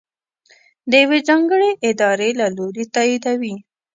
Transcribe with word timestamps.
د 0.89 0.91
یوې 1.03 1.19
ځانګړې 1.27 1.69
ادارې 1.89 2.29
له 2.39 2.47
لورې 2.57 2.83
تائید 2.95 3.23
وي. 3.41 3.55